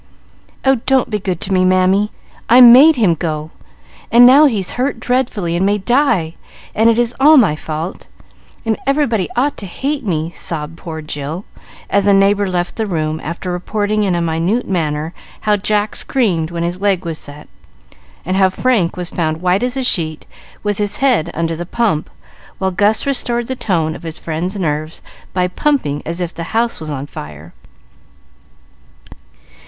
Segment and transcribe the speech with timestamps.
[0.65, 2.09] "Oh, don't be good to me, Mammy;
[2.49, 3.51] I made him go,
[4.11, 6.33] and now he's hurt dreadfully, and may die;
[6.73, 8.07] and it is all my fault,
[8.65, 11.45] and everybody ought to hate me," sobbed poor Jill,
[11.87, 16.49] as a neighbor left the room after reporting in a minute manner how Jack screamed
[16.49, 17.47] when his leg was set,
[18.25, 20.25] and how Frank was found white as a sheet,
[20.63, 22.09] with his head under the pump,
[22.57, 26.79] while Gus restored the tone of his friend's nerves, by pumping as if the house
[26.79, 27.53] was on fire.